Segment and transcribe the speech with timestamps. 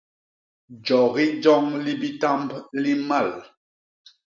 [0.85, 2.49] Jogi joñ li bitamb
[2.81, 3.29] li mmal.